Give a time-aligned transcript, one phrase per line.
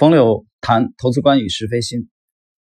[0.00, 2.08] 冯柳谈投资观与是非心，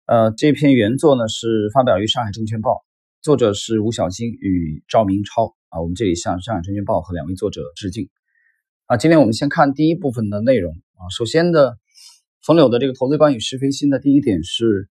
[0.08, 2.84] 呃，这篇原作呢是发表于上海证券报，
[3.22, 5.80] 作者是吴小金与赵明超啊。
[5.80, 8.10] 我们这里向上海证券报和两位作者致敬
[8.88, 8.98] 啊。
[8.98, 11.06] 今天我们先看第一部分的内容啊。
[11.16, 11.78] 首先的，
[12.44, 14.90] 冯柳的这个投资观与是非心的第一点是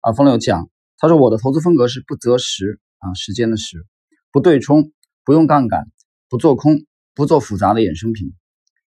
[0.00, 0.68] 啊，冯柳讲，
[0.98, 3.86] 他说我的投资风格是不择时啊，时间的时，
[4.32, 4.92] 不对冲，
[5.24, 5.90] 不用杠杆，
[6.28, 6.84] 不做空，
[7.14, 8.34] 不做复杂的衍生品。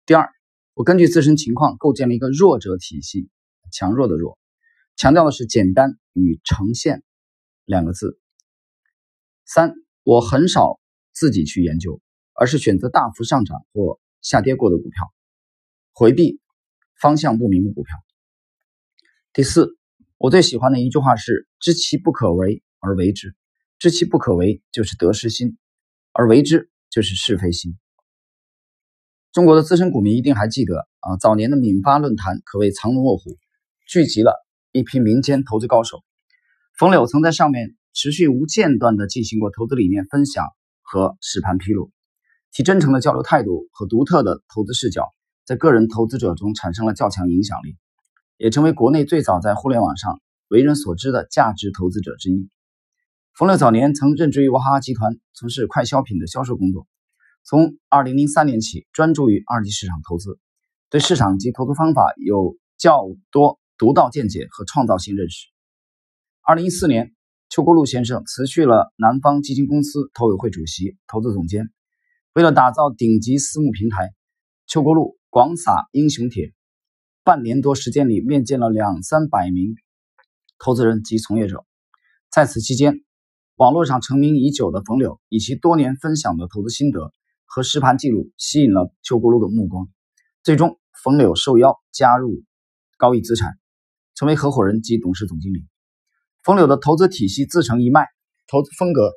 [0.06, 0.35] 第二。
[0.76, 3.30] 我根据自身情况构建了一个弱者体系，
[3.72, 4.38] 强弱的弱，
[4.94, 7.02] 强调的是简单与呈现
[7.64, 8.20] 两个字。
[9.46, 9.72] 三，
[10.02, 10.78] 我很少
[11.14, 12.02] 自己去研究，
[12.34, 15.10] 而是选择大幅上涨或下跌过的股票，
[15.94, 16.42] 回避
[17.00, 17.96] 方向不明的股票。
[19.32, 19.78] 第四，
[20.18, 23.34] 我最喜欢的一句话是：知其不可为而为之，
[23.78, 25.56] 知其不可为就是得失心，
[26.12, 27.78] 而为之就是是非心。
[29.36, 33.36] 中国的资深股民一定还记得啊，早年的闽发论坛可谓藏龙卧虎，
[33.86, 34.32] 聚集了
[34.72, 36.02] 一批民间投资高手。
[36.78, 40.46] 冯柳曾在上面持续无间断地进行过投资理念分享
[40.80, 41.90] 和实盘披露，
[42.50, 45.12] 其真诚的交流态度和独特的投资视角，
[45.44, 47.76] 在个人投资者中产生了较强影响力，
[48.38, 52.48] 也成为国内最早在互联网上为人所知的价值投资者之一。
[53.34, 56.86] 冯柳早年曾任职于娃哈哈集团，从事快消品的销售工作。
[57.48, 60.40] 从二零零三年起，专注于二级市场投资，
[60.90, 65.46] 对市场及投资方法有较多独到见解和创造性认识。
[66.42, 67.14] 二零一四年，
[67.48, 71.70] 邱国禄先生辞去了南方基金公司投委会主席、投资总监。
[72.32, 74.12] 为了打造顶级私募平台，
[74.66, 76.52] 邱国禄广撒英雄帖，
[77.22, 79.76] 半年多时间里面见了两三百名
[80.58, 81.64] 投资人及从业者。
[82.28, 83.04] 在此期间，
[83.54, 87.12] 网络上成名已久的冯柳以其多年分享的投资心得。
[87.46, 89.88] 和实盘记录吸引了邱国禄的目光，
[90.42, 92.42] 最终冯柳受邀加入
[92.98, 93.58] 高毅资产，
[94.14, 95.64] 成为合伙人及董事总经理。
[96.42, 98.06] 冯柳的投资体系自成一脉，
[98.46, 99.12] 投资风格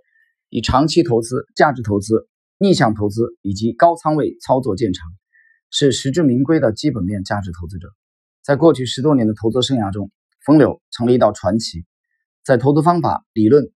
[0.49, 5.05] 以长期投资、价值投资、逆向投资以及高仓位操作见长，
[5.69, 7.89] 是实至名归的基本面价值投资者。
[8.41, 10.11] 在过去十多年的投资生涯中，
[10.45, 11.85] 冯柳成了一道传奇，
[12.43, 13.71] 在投资方法、理论、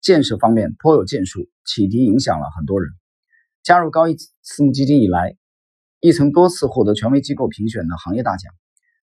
[0.00, 2.90] 建设方面颇有建树，启迪影响了很多人。
[3.64, 5.38] 加入高毅私募基金以来，
[5.98, 8.52] 亦曾多次获得权威机构评选的行业大奖。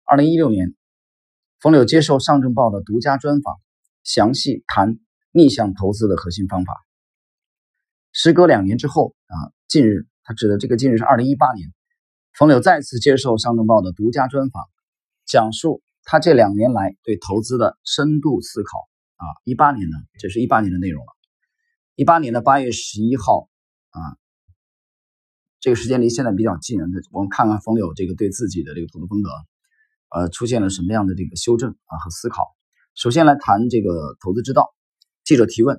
[0.03, 0.73] 二零一六年，
[1.59, 3.55] 冯柳接受上证报的独家专访，
[4.03, 4.97] 详细谈
[5.31, 6.73] 逆向投资的核心方法。
[8.11, 11.71] 时隔两年之后啊，近日他指的这个近日是二零一八年，
[12.33, 14.63] 冯柳再次接受上证报的独家专访，
[15.27, 18.89] 讲述他这两年来对投资的深度思考。
[19.17, 21.11] 啊，一八年呢，这是一八年的内容了。
[21.93, 23.49] 一八年的八月十一号
[23.91, 24.17] 啊。
[25.67, 26.79] 这个时间离现在比较近，
[27.11, 29.29] 我们看看冯柳这个对自己的这个投资风格，
[30.15, 32.55] 呃，出现了什么样的这个修正啊和思考。
[32.95, 34.73] 首先来谈这个投资之道。
[35.25, 35.77] 记者提问：“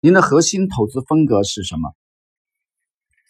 [0.00, 1.92] 您的核心投资风格是什么？”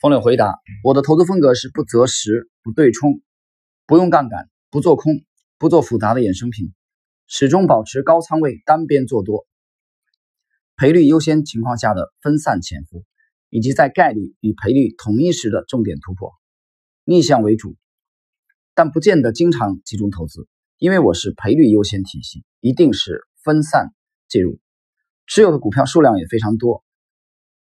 [0.02, 3.22] 冯柳回答：“我的投资风格是不择时、不对冲、
[3.86, 5.24] 不用杠杆、不做空、
[5.56, 6.74] 不做复杂的衍生品，
[7.26, 9.46] 始终保持高仓位单边做多，
[10.76, 13.02] 赔率优先情况下的分散潜伏。”
[13.50, 16.32] 以及在概率与赔率同一时的重点突破，
[17.04, 17.76] 逆向为主，
[18.74, 20.46] 但不见得经常集中投资，
[20.78, 23.92] 因为我是赔率优先体系，一定是分散
[24.28, 24.60] 介入，
[25.26, 26.84] 持有的股票数量也非常多。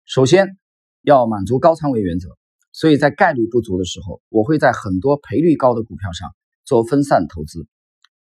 [0.06, 0.58] 首先
[1.02, 2.38] 要满足高仓位原则，
[2.74, 6.36] 所以在概率不足的时候，我会在很多赔率高的股票上
[6.66, 7.68] 做分散投资，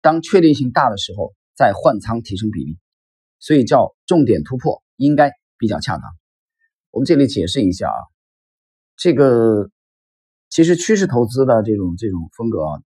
[0.00, 2.78] 当确定性大的时候再换仓提升比例，
[3.38, 6.02] 所以叫重点突破，应该比较恰当。
[6.94, 7.98] 我们这里解释一下啊，
[8.94, 9.68] 这个
[10.48, 12.82] 其实趋势投资的这种这种风格啊，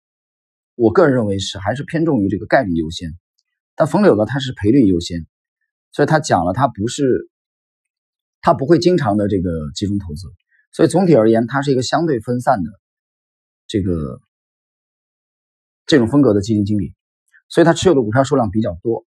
[0.75, 3.09] 我个人认为是还是偏重于这个概率优先，
[3.73, 5.25] 但冯柳呢，他是赔率优先，
[5.91, 7.31] 所以他讲了他不是
[8.41, 10.27] 他不会经常的这个集中投资，
[10.71, 12.69] 所以总体而言，它是一个相对分散的
[13.65, 14.21] 这个
[15.87, 16.93] 这种风格的基金经理，
[17.49, 19.03] 所以他持有的股票数量比较多，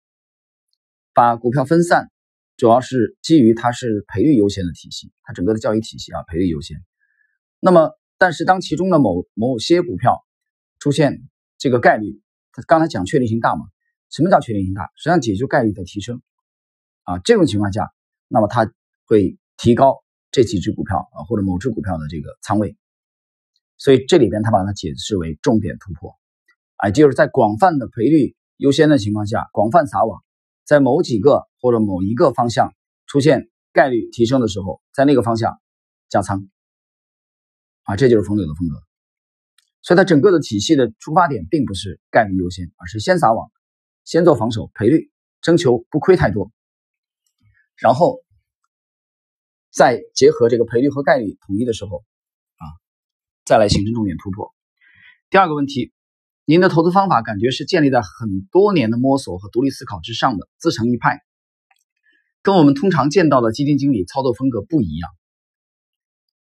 [1.13, 2.11] 把股票分散。
[2.57, 6.79] 主要是基于它是赔率优先的体系，它整个的交易体系啊赔率优先。
[7.61, 10.25] 那么，但是当其中的某某些股票
[10.79, 11.21] 出现
[11.59, 12.23] 这个概率，
[12.53, 13.67] 它刚才讲确定性大嘛？
[14.11, 14.85] 什么叫确定性大？
[14.97, 16.23] 实际上解决概率的提升
[17.03, 17.19] 啊。
[17.19, 17.91] 这种情况下，
[18.29, 18.73] 那么它
[19.05, 19.97] 会提高
[20.31, 22.77] 这几只股票啊或者某只股票的这个仓位。
[23.77, 26.17] 所以这里边它把它解释为重点突破，
[26.77, 30.23] 哎，就是在广泛的赔率优先的情况下，广泛撒网。
[30.67, 32.75] 在某几个或者某一个方向
[33.07, 35.61] 出现概率提升的时候，在那个方向
[36.09, 36.49] 加仓，
[37.85, 38.75] 啊，这就是冯柳的风格。
[39.83, 43.49] 所以它整个的体系的出发点并不是概率优先，而是先撒网，
[44.05, 46.51] 先做防守赔率，征求不亏太多，
[47.77, 48.25] 然后
[49.71, 51.99] 再结合这个赔率和概率统一的时候，
[52.57, 52.65] 啊，
[53.45, 54.53] 再来形成重点突破。
[55.31, 55.93] 第二个问题，
[56.49, 61.21] 您的投资方法感觉是建立在很多年的摸索和独立思考之上的，自成一派，
[62.43, 65.11] 跟我们通常见到的基金经理操作风格不一样。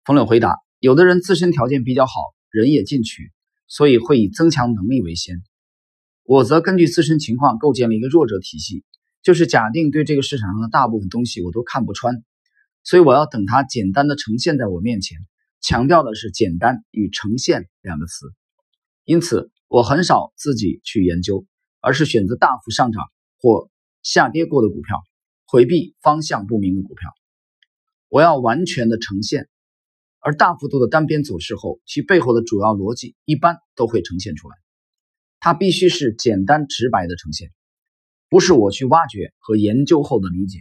[0.05, 2.13] 冯柳回答：有的人自身条件比较好。
[2.49, 3.31] 人也进取，
[3.69, 5.41] 所以会以增强能力为先。
[6.23, 8.83] 我则根据自身情况构建了一个弱者体系，
[9.23, 12.25] 就是假定对这个市场上的大部分东西我都看不穿，
[12.83, 15.17] 所以我要等它简单的呈现在我面前。
[15.61, 18.33] 强调的是“简单”与“呈现”两个词。
[19.03, 21.45] 因此，我很少自己去研究，
[21.79, 23.03] 而是选择大幅上涨
[23.39, 23.69] 或
[24.03, 25.01] 下跌过的股票，
[25.45, 27.11] 回避方向不明的股票。
[28.09, 29.47] 我要完全的呈现。
[30.23, 34.55] 而大幅度的单边走势后，其背后的主要逻辑一般都会呈现出来。
[35.39, 37.49] 它必须是简单直白的呈现，
[38.29, 40.59] 不是我去挖掘和研究后的理解。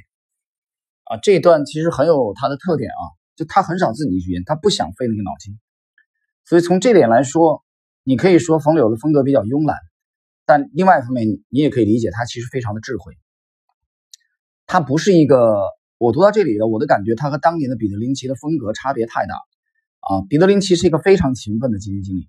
[1.04, 3.04] 啊，这一段其实很有它的特点啊，
[3.36, 5.60] 就他很少自己去研，他不想费那个脑筋。
[6.46, 7.62] 所以从这点来说，
[8.10, 9.76] 你可以说冯柳的风格比较慵懒，
[10.44, 13.16] 但另外一方面，你也可以理解他其实非常的智慧。
[14.66, 15.60] 他不是一个，
[15.96, 19.36] 我读到这里的我的感觉，他和当年的彼得林奇的风格差别太大。
[20.00, 22.28] 啊，彼得林奇是一个非常勤奋的基金经理，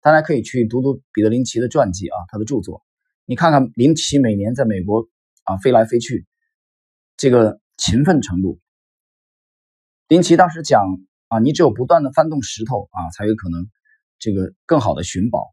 [0.00, 2.82] 大家可以去读读彼得林奇的传记啊，他的著作，
[3.26, 5.06] 你看看林奇每年在美国
[5.44, 6.26] 啊飞来飞去，
[7.18, 8.58] 这个勤奋程度。
[10.08, 10.82] 林奇当时讲
[11.28, 13.68] 啊，你只有不断的翻动石头啊，才有可能
[14.20, 15.52] 这个更好的寻宝。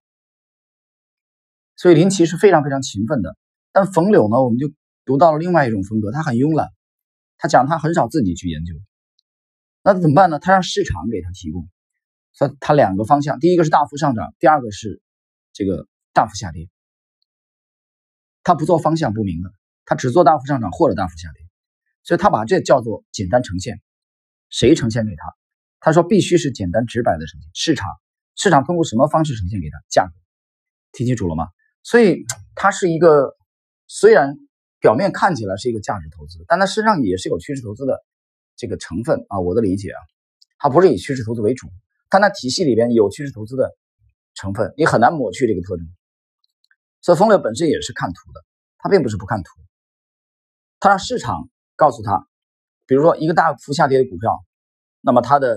[1.75, 3.35] 所以林奇是非常非常勤奋的。
[3.71, 4.71] 但冯柳呢，我们就
[5.05, 6.67] 读到了另外一种风格，他很慵懒，
[7.37, 8.75] 他讲他很少自己去研究。
[9.83, 10.37] 那怎么办呢？
[10.39, 11.67] 他让市场给他提供，
[12.33, 15.01] 所以他两个方向，第一个是大幅上涨，第二个是
[15.53, 16.67] 这个大幅下跌。
[18.43, 19.51] 他不做方向不明的，
[19.85, 21.41] 他只做大幅上涨或者大幅下跌，
[22.03, 23.79] 所以他把这叫做简单呈现。
[24.49, 25.23] 谁呈现给他？
[25.79, 27.49] 他说必须是简单直白的呈现。
[27.53, 27.87] 市场，
[28.38, 29.78] 市场通过什么方式呈现给他？
[29.89, 30.13] 价格，
[30.94, 31.48] 听清楚了吗？
[31.84, 32.24] 所以
[32.56, 33.36] 它是一个
[33.88, 34.36] 虽然
[34.80, 38.01] 表面看起来是一个价值投资，但它实际上也是有趋势投资的。
[38.60, 40.01] 这个成分啊，我的理解啊，
[40.57, 41.68] 它不是以趋势投资为主，
[42.10, 43.69] 但它体系里边有趋势投资的
[44.34, 45.86] 成分，你很难抹去这个特征。
[47.00, 48.44] 所以，风流本身也是看图的，
[48.80, 49.51] 他并不是不看图，
[50.80, 52.28] 它让市场告诉他，
[52.88, 54.44] 比如说一个大幅下跌的股票，
[55.01, 55.56] 那么它的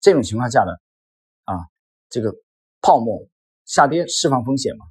[0.00, 0.80] 这种情况下的，
[2.12, 2.32] 这个
[2.82, 3.26] 泡沫
[3.64, 4.84] 下跌释放风险嘛，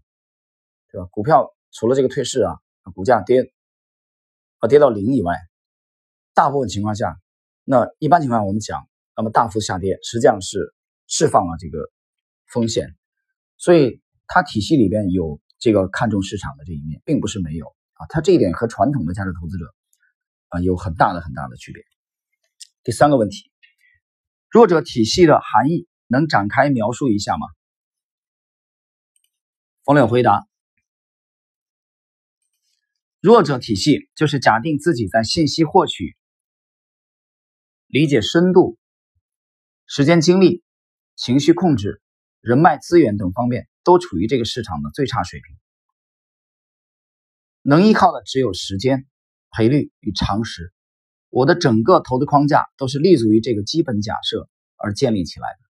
[0.92, 1.08] 对吧？
[1.12, 2.56] 股票除了这个退市啊，
[2.96, 3.54] 股价跌
[4.58, 5.36] 啊跌到零以外。
[6.34, 7.20] 大部分情况下，
[7.66, 8.88] 那一般情况下我们讲，
[9.18, 10.74] 那么大幅下跌实际上是
[11.08, 11.92] 释放了这个
[12.48, 12.96] 风险，
[13.58, 18.08] 所以它体系里边有这个看重市场的这一面，并不是没有啊。
[18.08, 19.66] 它这一点和传统的价值投资者
[20.48, 21.84] 啊有很大的很大的区别。
[22.84, 23.52] 第三个问题，
[24.50, 27.48] 弱者体系的含义能展开描述一下吗？
[29.86, 30.46] 冯柳回答。
[33.22, 36.18] 弱者体系就是假定自己在信息获取。
[37.88, 38.78] 理解深度、
[39.86, 40.64] 时间精力、
[41.16, 42.02] 情绪控制、
[42.42, 45.58] 人脉资源等方面都处于这个市场的最差水平，
[47.62, 49.08] 能依靠的只有时间、
[49.50, 50.74] 赔率与常识。
[51.30, 55.71] 我的整个投资框架都是立足于这个基本假设而建立起来的。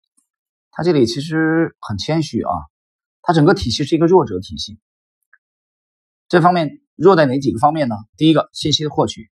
[0.76, 2.50] 他这里其实很谦虚啊，
[3.22, 4.78] 他整个体系是一个弱者体系。
[6.28, 7.94] 这方面弱在哪几个方面呢？
[8.16, 9.30] 第一个，信息的获取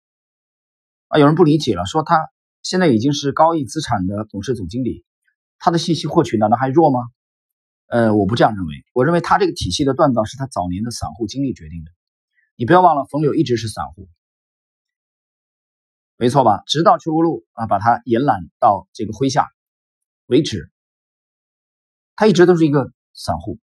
[1.07, 2.29] 啊，有人不理解了，说他。
[2.61, 5.05] 现在已经是高毅资产的董事总经理，
[5.59, 6.99] 他的信息获取难道还弱吗？
[7.87, 8.83] 呃，我不这样认为。
[8.91, 11.91] 我认为他这个体系的锻造是他早年的散户经历决定的。
[12.57, 14.09] 你不要忘了，冯柳一直是散户，
[16.17, 16.63] 没错吧？
[16.67, 19.47] 直到邱国禄啊把他延揽到这个麾下
[20.25, 20.69] 为止，
[22.19, 23.59] 他一直都是一个散户。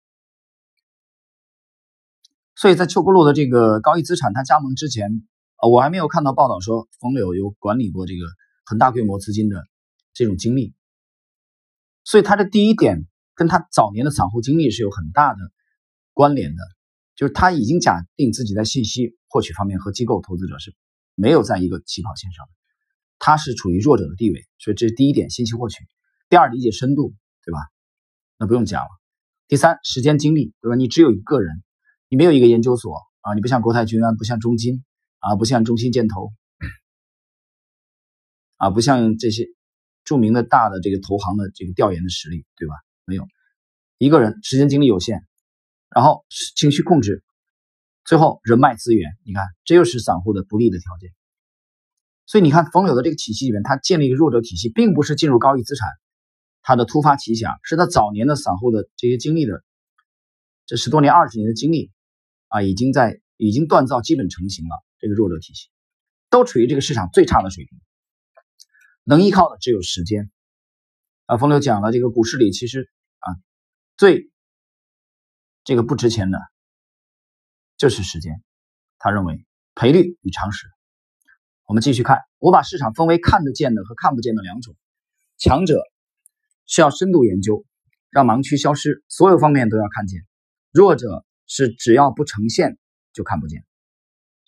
[2.54, 5.26] 所以在邱国禄的这个高毅资产他加盟之前，
[5.60, 8.24] 呃，我还没有看到报道说冯柳有管理过这个。
[8.66, 9.62] 很大规模资金的
[10.14, 10.72] 这种经历，
[12.02, 15.38] 所以他的第一点跟他早年的散户经历是有很大的
[16.14, 16.62] 关联的，
[17.14, 20.74] 就是他已经假定自己在信息获取方面和机构投资者是
[21.14, 22.52] 没有在一个起跑线上的，
[23.18, 25.84] 他是处于弱者的地位，所以这是第一点，信息获取。
[26.30, 27.58] 第二，理解深度，对吧？
[28.46, 28.88] 不用讲了。
[29.48, 30.76] 第三，时间精力，对吧？
[30.76, 31.62] 你只有一个人，
[32.08, 34.84] 你没有一个研究所啊，你不像国泰君安，不像中金
[35.18, 36.32] 啊，不像中信建投。
[38.56, 39.46] 啊，不像这些
[40.04, 42.74] 著名的大的这个投行的这个调研的实力，对吧？
[43.04, 43.26] 没有，
[43.98, 45.22] 一个人时间精力有限，
[45.90, 46.24] 然后
[46.56, 47.22] 情绪控制，
[48.04, 51.10] 最后人脉资源，你看这又是散户的不利的条件。
[52.26, 55.86] 所以你看，冯柳的这个体系里面，他建立一个弱者体系，并不是进入高毅资产，
[56.64, 59.62] 他的突发奇想，是他早年的散户的这些经历的，
[60.66, 61.92] 这十多年、二十年的经历
[62.48, 64.74] 啊，已经在已经锻造基本成型了。
[64.98, 65.68] 这个弱者体系
[66.30, 67.78] 都处于这个市场最差的水平，
[69.04, 70.30] 能依靠的只有时间。
[71.26, 73.36] 啊，冯柳讲了，这个股市里其实啊，
[73.98, 74.30] 最
[75.62, 76.38] 这个不值钱的
[77.76, 78.42] 就是时间。
[78.98, 79.44] 他认为
[79.74, 80.66] 赔率与常识。
[81.66, 84.74] 我们继续看，我把市场分为看得见的和看不见的两种。
[85.36, 85.82] 强者
[86.66, 87.64] 需要深度研究，
[88.10, 90.20] 让盲区消失，所有方面都要看见；
[90.72, 92.78] 弱者是只要不呈现
[93.12, 93.64] 就看不见。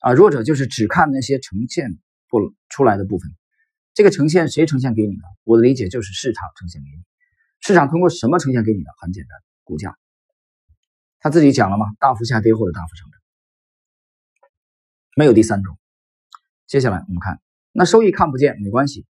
[0.01, 3.31] 啊，弱者就是只看那些呈现不出来的部分。
[3.95, 5.23] 这个呈现谁呈现给你的？
[5.45, 7.03] 我的理解就是市场呈现给你。
[7.61, 8.91] 市场通过什么呈现给你的？
[9.01, 9.97] 很简单，股价。
[11.19, 11.87] 他自己讲了吗？
[11.99, 13.21] 大幅下跌或者大幅上涨，
[15.17, 15.77] 没有第三种。
[16.67, 17.41] 接下来我们看，
[17.73, 19.07] 那收益看不见没关系，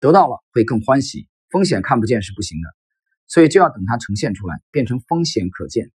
[0.00, 1.28] 得到了会更欢喜。
[1.50, 2.68] 风险看不见是不行的，
[3.26, 5.90] 所以就要等它呈现出来，变成风险可见。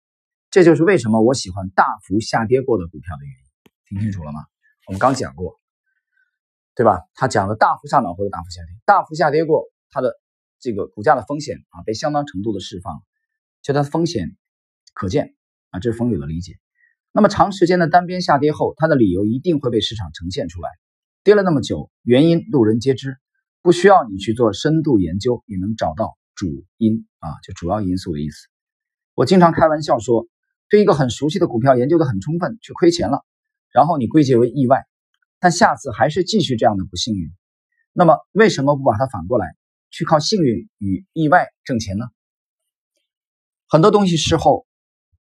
[0.50, 3.42] 这就是为什么我喜欢大幅下跌过的股票的原因。
[3.88, 4.44] 听清楚了吗？
[4.86, 5.60] 我们刚讲过，
[6.74, 7.02] 对吧？
[7.14, 10.14] 他讲了大幅上涨或者大幅下跌，大幅下跌过，它的
[10.60, 13.02] 这个股价的风险啊被相当程度的释放，
[13.62, 14.36] 就它的风险
[14.94, 15.34] 可见
[15.70, 16.58] 啊，这是风友的理解。
[17.12, 20.70] 那么长时间的单边下跌后，它的理由一定会被市场呈现出来。
[21.22, 23.18] 跌了那么久，原因路人皆知，
[23.62, 28.48] 不需要你去做深度研究，也能找到主因啊，就主要因素的意思。
[29.14, 30.26] 我经常开玩笑说，
[30.68, 33.24] 对一个很熟悉的股票研究的很充分，却亏钱了，
[33.70, 34.84] 然后你归结为意外，
[35.38, 37.30] 但下次还是继续这样的不幸运，
[37.92, 39.54] 那么为什么不把它反过来，
[39.90, 42.06] 去靠幸运与意外挣钱呢？
[43.68, 44.66] 很多东西事后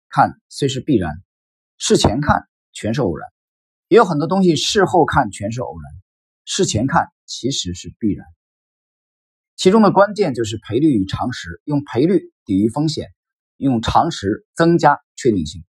[0.08, 1.12] 看虽是必然，
[1.76, 3.28] 事前看全是偶然。
[3.88, 5.92] 也有很多东西事后看全是偶然，
[6.46, 8.26] 事前看其实是必然。
[9.56, 13.08] 其中的关键就是赔率与常识，用赔率抵御风险，
[13.56, 15.62] 用常识增加确定性。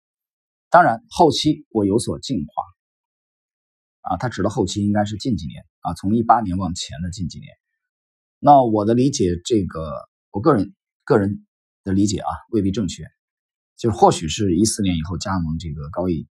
[0.70, 2.54] 当然，后期我有所进化。
[4.02, 7.50] 啊，他指的后期应该是近几年啊，从一八年往前的近几年。
[8.40, 10.74] 那我的理解，这个我个人
[11.06, 11.46] 个人
[11.84, 13.06] 的理解啊，未必正确，
[13.78, 16.28] 就是或许是一四年以后加盟这个高毅。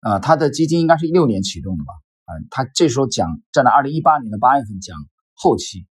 [0.00, 1.92] 啊，他的基金应该是一六年启动的吧？
[2.26, 4.96] 啊，他这时候讲站在二零一八年的八月份讲
[5.32, 5.86] 后期，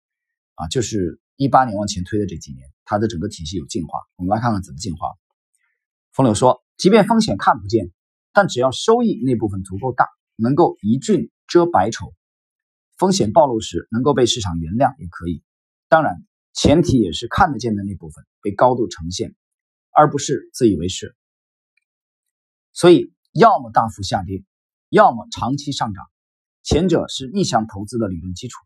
[0.55, 4.01] 啊，就是一八年往前推的这几年，它的整个体系有进化。
[4.17, 5.09] 我们来看看怎么进化。
[6.13, 7.93] 风柳说，即便风险看不见，
[8.33, 12.13] 但只要收益那部分足够大，能够一俊遮百丑，
[12.99, 15.43] 风险暴露时能够被市场原谅也可以。
[15.89, 19.35] 当然，前提也是看得见的那部分被高度呈现，
[19.91, 21.15] 而不是自以为是。
[22.73, 23.13] 所以。
[23.35, 24.45] 要么大幅下跌，
[24.91, 26.05] 要么长期上涨，
[26.63, 28.59] 前者是逆向投资的理论基础，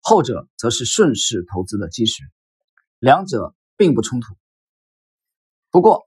[0.00, 2.22] 后者则是顺势投资的基石，
[2.98, 4.34] 两者并不冲突。
[5.70, 6.06] 不过，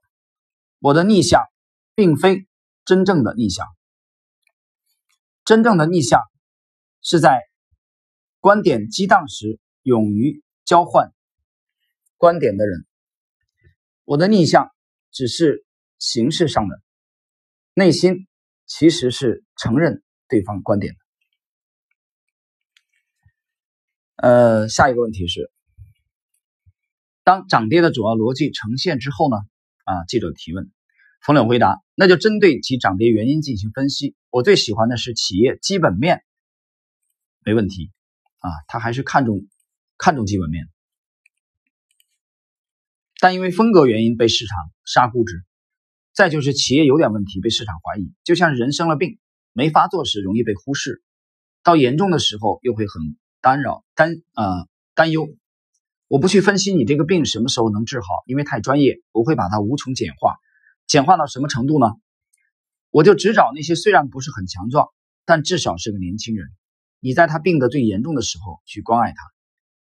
[0.80, 1.44] 我的逆向
[1.94, 2.48] 并非
[2.84, 3.66] 真正的逆向，
[5.44, 6.20] 真正的逆向
[7.02, 7.40] 是在
[8.40, 11.12] 观点激荡时勇于交换
[12.16, 12.86] 观点的人。
[14.04, 14.70] 我的逆向
[15.12, 15.64] 只是
[15.98, 16.80] 形式上的。
[17.72, 18.26] 内心
[18.66, 20.98] 其实是承认对方观点的。
[24.22, 25.50] 呃，下一个问题是，
[27.24, 29.38] 当涨跌的主要逻辑呈现之后呢？
[29.84, 30.70] 啊，记者提问，
[31.22, 34.14] 冯柳回答：那就针对其涨跌原因进行分析。
[34.28, 36.22] 我最喜欢的是企业基本面，
[37.46, 37.92] 没问题
[38.40, 39.48] 啊，他还是看重
[39.96, 40.68] 看重基本面，
[43.20, 45.44] 但因为风格原因被市场杀估值。
[46.12, 49.18] 再就是企业有点问题被市场怀疑，就像人生了病，
[49.54, 51.02] 没发作时容易被忽视，
[51.62, 55.28] 到严重的时候又会很干扰担呃担忧。
[56.08, 60.36] 我不去分析你这个病什么时候能治好，因为太专业，我会把它无穷简化，
[60.86, 61.86] 简化到什么程度呢？
[62.90, 64.88] 我就只找那些虽然不是很强壮，
[65.24, 66.48] 但至少是个年轻人。
[66.98, 69.16] 你在他病得最严重的时候去关爱他。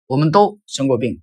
[0.07, 1.22] 我们都生过病，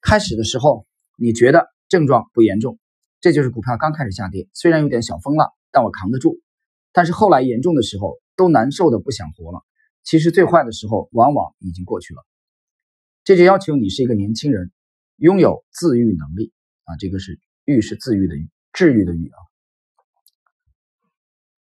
[0.00, 0.86] 开始的时候
[1.16, 2.78] 你觉得症状不严重。
[3.20, 6.40] 这就是股票刚开始下跌，虽然有点小风浪，但我扛得住。
[6.92, 9.62] 但是后来严重的时候，都难受的不想活了。
[10.02, 12.24] 其实最坏的时候往往已经过去了。
[13.24, 14.72] 这就要求你是一个年轻人，
[15.16, 16.52] 拥有自愈能力
[16.84, 16.96] 啊！
[16.96, 19.38] 这个是愈是自愈的愈，治愈的愈啊。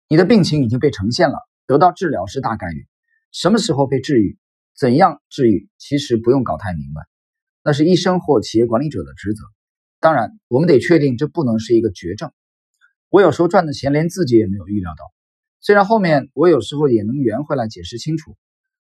[0.08, 2.86] 你的病情已经被呈现了，得到治疗是大概率。
[3.32, 4.38] 什么时候被治愈，
[4.76, 7.02] 怎样治愈，其实不用搞太明白，
[7.64, 9.42] 那是医生或企业管理者的职责。
[10.00, 12.32] 当然，我们得确定这不能是一个绝症。
[13.10, 15.04] 我有时候赚的钱连自己也没有预料到，
[15.60, 18.38] 虽然后面我有时候也能圆回来解释清楚，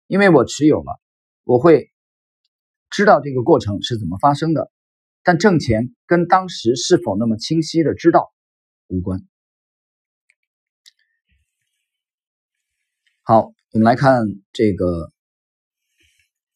[0.07, 0.99] 因为我持有了，
[1.43, 1.91] 我会
[2.89, 4.71] 知道这个过程是怎么发生的。
[5.23, 8.31] 但挣钱跟当时是否那么清晰的知道
[8.85, 9.19] 无关。
[13.23, 14.21] 好，我们来看
[14.53, 15.11] 这个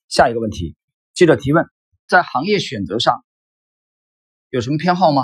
[0.07, 0.75] 下一个问题。
[1.15, 1.65] 记者提问：
[2.07, 3.25] 在行业选择上
[4.51, 5.23] 有什么偏好吗？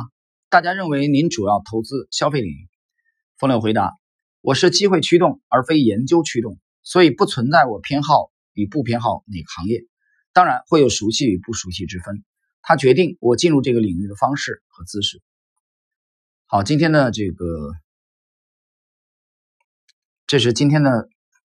[0.49, 2.67] 大家认为您主要投资消费领域？
[3.37, 3.91] 冯柳回答：
[4.45, 9.87] 我是机会驱动而非研究驱动，所以不存在我偏好与不偏好哪个行业。
[10.33, 12.23] 当然会有熟悉与不熟悉之分。
[12.61, 15.19] 它决定我进入这个领域的方式和姿势。
[16.45, 17.73] 好，今天的这个，
[20.27, 21.09] 这是今天的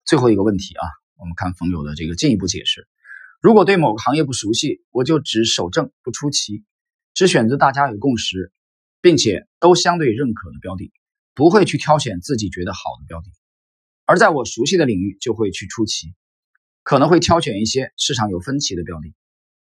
[0.04, 0.82] 最后一个问题啊。
[1.16, 2.88] 我们看冯柳的这个进一步解释：
[3.40, 6.64] 如果对某个行业不熟悉，我就只守正不出奇，
[7.14, 8.52] 只选择大家有共识，
[9.00, 10.92] 并且都相对认可的标的，
[11.40, 13.30] 不会去挑选自己觉得好的标的；
[14.04, 16.12] 而在我熟悉的领域，就会去出奇，
[16.82, 19.14] 可能会挑选一些市场有分歧的标的。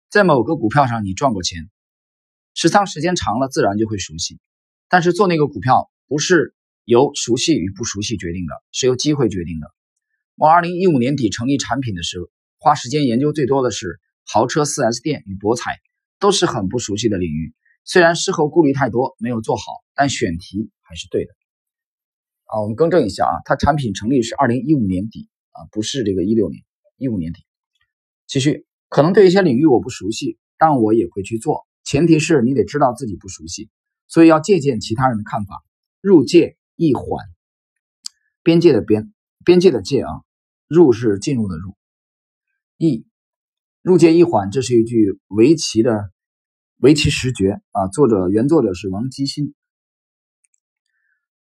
[0.07, 1.71] 在某个股票上你赚过钱，
[2.53, 4.39] 持仓时间长了，自然就会熟悉。
[4.87, 6.53] 但是做那个股票不是
[6.85, 9.65] 由熟悉与不熟悉决定的，是由机会决定的。
[10.35, 15.79] 我二零一五年底成立产品的时候，花时间研究最多的是豪车 4S 店与博彩，
[16.19, 17.55] 都是很不熟悉的领域。
[17.83, 19.63] 虽然事后顾虑太多，没有做好，
[19.95, 21.33] 但选题还是对的。
[22.45, 26.63] 啊，我们更正一下啊，它产品成立是二零一五年底啊，不是这个一六年，
[26.97, 27.45] 一五年底。
[28.27, 28.65] 继续。
[28.89, 31.65] 可能对一些领域我不熟悉，但我也会去做。
[31.83, 33.71] 前提是你得知道自己不熟悉，
[34.07, 35.63] 所以要借鉴其他人的看法。
[35.99, 37.25] 入界易缓，
[38.43, 39.11] 边界的边，
[39.43, 40.11] 边界的界啊，
[40.67, 41.75] 入是进入的入，
[42.77, 43.07] 易
[43.81, 46.11] 入界易缓，这是一句围棋的
[46.77, 47.87] 围棋十诀啊。
[47.87, 49.55] 作者原作者是王基新，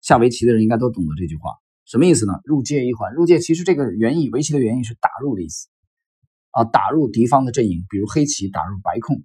[0.03, 2.33] 下围棋的人应该都懂得这句话，什么意思呢？
[2.43, 5.69] 入界易缓，入界其实这个原意，围棋的原意是打入的意思。
[6.51, 9.23] 啊，打入敌方的阵营，比如黑棋打入白控，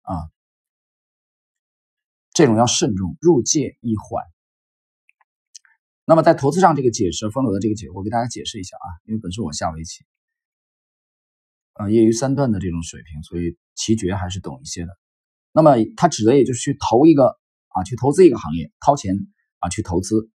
[0.00, 0.26] 啊，
[2.32, 4.24] 这种要慎重，入界易缓。
[6.04, 10.02] 那么在投资上，这个解释，风柳的这个解，我给大家解释一下啊，因为本身我下围棋，
[11.74, 14.98] 啊，业余三段的这种水平，所以棋诀还是懂一些的。
[15.52, 19.14] 那么他指的也就是去投一个啊，去投资一个行业，掏钱
[19.62, 20.28] 啊去投资，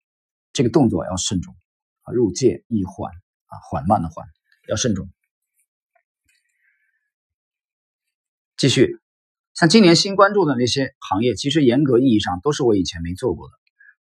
[0.54, 1.54] 这个动作要慎重
[2.02, 4.26] 啊，入界易缓啊，缓慢的缓，
[4.68, 5.10] 要慎重。
[8.56, 8.98] 继续，
[9.54, 13.54] 像今年新关注的那些行业，其实严格意义上都是我以前没做过的：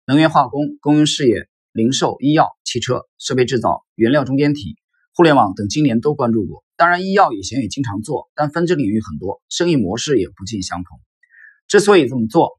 [0.05, 4.77] 能源化工、公用事业、零售、医药、汽车、设备制造、原料中间体、
[5.13, 6.63] 互联网等，今年都关注过。
[6.75, 10.99] 当然，医药以前也经常做，但分支领域很多，生意模式也不尽相同。
[11.67, 12.56] 之所以这么做，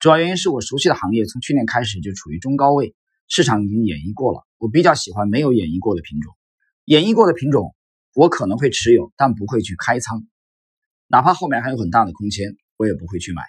[0.00, 2.94] 主要原因是我熟悉的行业从去年开始就处于中高位，
[3.26, 4.46] 市场已经演绎过了。
[4.58, 6.32] 我比较喜欢没有演绎过的品种，
[6.84, 7.74] 演绎过的品种
[8.14, 10.24] 我可能会持有，但不会去开仓。
[11.08, 13.42] 哪怕后面还有很大的空间，我也不会去买，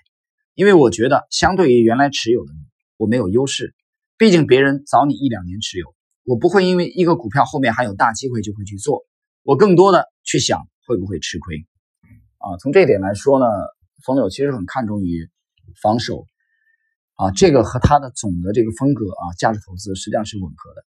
[0.56, 2.54] 因为我觉得相对于原来持有的，
[2.98, 3.76] 我没有优势。
[4.18, 9.06] 毕竟别人早你一两年持有，我不会因为一个股票后面还有大机会就会去做，
[9.44, 11.68] 我更多的去想会不会吃亏。
[12.40, 13.46] 啊，从这点来说呢，
[14.04, 15.30] 冯柳其实很看重于
[15.82, 16.26] 防守，
[17.20, 20.86] 啊，这个和他的总的这个风格啊，价值投资实际上是吻合的。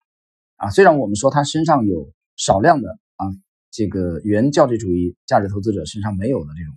[0.56, 3.26] 啊，虽然我们说他身上有少量的啊。
[3.74, 6.74] 这个原教旨主义价值投资者身上没有的这种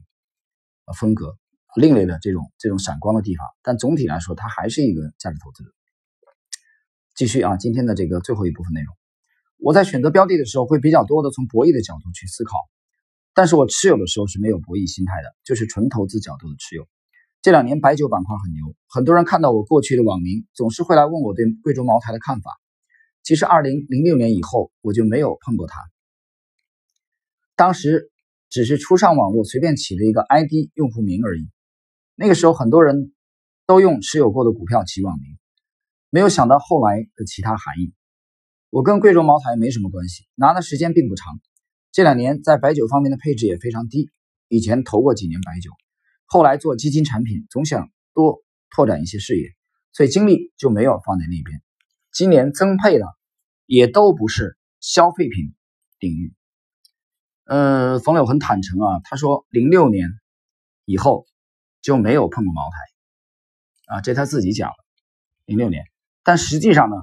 [0.86, 1.36] 呃风格，
[1.76, 5.72] 另类的这种这种闪光的地方，但总体来说，它还是一个价值投资者。
[7.13, 8.96] 继续啊，今天的这个最后一部分内容，
[9.58, 12.54] 我在选择标的的时候会比较多的从博弈的角度去思考，
[13.34, 16.88] 但是我持有的时候是没有博弈心态的，就是纯投资角度的持有。
[17.46, 22.50] 这两年白酒板块很牛，很多人看到我过去的网名，总是会来问我对贵州茅台的看法。
[23.22, 25.80] 其实二零零六年以后，我就没有碰过它。
[27.56, 28.10] 当时
[28.50, 31.48] 只是初上网络随便起了一个 ID 用户名而已。
[32.16, 33.14] 那个时候很多人
[33.68, 35.38] 都用持有过的股票起网名，
[36.10, 37.94] 没有想到后来的其他含义。
[38.72, 41.40] 我跟贵州茅台没什么关系，拿的时间并不长。
[41.92, 44.10] 这两年在白酒方面的配置也非常低。
[44.48, 45.70] 以前投过几年白酒，
[46.26, 49.50] 后来做基金产品，总想多拓展一些视野，
[49.94, 51.62] 所以精力就没有放在那边。
[52.12, 53.06] 今年增配的
[53.66, 55.54] 也都不是消费品
[56.00, 56.34] 领域。
[57.46, 60.10] 呃，冯柳很坦诚啊，他说零六年
[60.86, 61.26] 以后
[61.82, 64.76] 就没有碰过茅台啊，这他自己讲的。
[65.46, 65.86] 零六年，
[66.24, 66.96] 但实际上呢，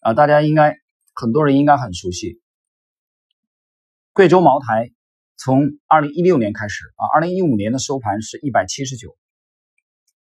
[0.00, 0.76] 啊，大家应该
[1.14, 2.40] 很多人应该很熟悉，
[4.12, 4.90] 贵州茅台
[5.42, 9.16] 从二零一六年开始啊，二零一五年的收盘是一百七十九，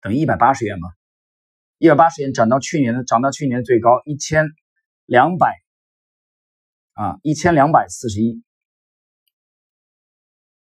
[0.01, 0.89] 等于一百八十元嘛，
[1.79, 4.49] 一百八十元涨到去年的涨到去年最高一千
[5.05, 5.55] 两百
[6.95, 8.43] 啊一千两百四十一，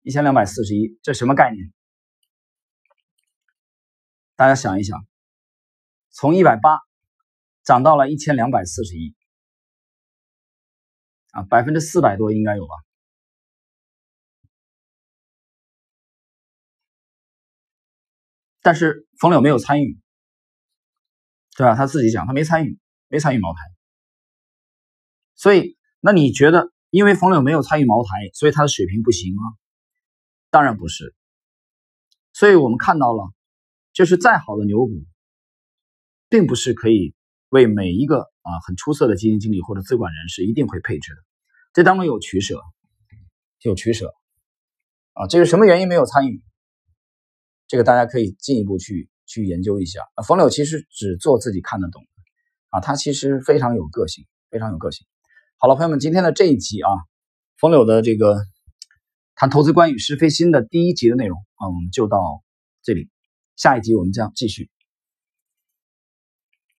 [0.02, 1.72] 一千两百四十一，这什么概念？
[4.36, 5.06] 大家想一想，
[6.10, 6.80] 从一百八
[7.64, 9.16] 涨到了一千两百四十一，
[11.30, 12.74] 啊，百分之四百多应该有吧。
[18.62, 20.00] 但是冯柳没有参与，
[21.58, 21.76] 对吧？
[21.76, 23.60] 他自己讲，他没参与，没参与茅台。
[25.36, 29.42] 所以，那你觉得，因为冯柳没有参与茅台，所以他的水平不行吗？
[30.50, 31.16] 当然不是。
[32.34, 33.34] 所以我们看到了，
[33.94, 35.04] 就是再好的牛股，
[36.30, 37.16] 并不是可以
[37.50, 41.22] 为每一个啊很出色的基金经理或者资管人士一定会配置的，
[41.74, 42.62] 这当中有取舍，
[43.64, 44.14] 有取舍
[45.14, 45.28] 啊。
[45.28, 46.42] 这个什么原因没有参与？
[47.72, 50.02] 这个大家可以进一步去去研究一下。
[50.28, 52.10] 冯柳其实只做自己看得懂的
[52.78, 55.08] 啊，他其实非常有个性，非常有个性。
[55.56, 56.90] 好了，朋友们，今天的这一集啊，
[57.58, 58.44] 冯柳的这个
[59.36, 62.44] 谈投资观与是非心的第一集的内容啊，我们就到
[62.84, 63.10] 这里。
[63.56, 64.70] 下一集我们将继续。